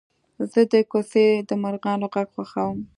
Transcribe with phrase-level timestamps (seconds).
[0.51, 2.79] زه د کوڅې د مرغانو غږ خوښوم.